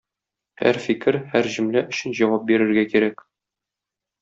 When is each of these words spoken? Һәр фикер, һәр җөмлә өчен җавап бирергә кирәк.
Һәр 0.61 0.79
фикер, 0.85 1.17
һәр 1.35 1.51
җөмлә 1.57 1.85
өчен 1.91 2.17
җавап 2.21 2.49
бирергә 2.49 2.87
кирәк. 2.95 3.25